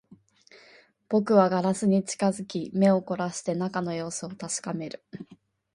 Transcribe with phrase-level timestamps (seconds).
[1.09, 5.03] 僕はガラスに近づき、目を凝らして中の様子を確かめる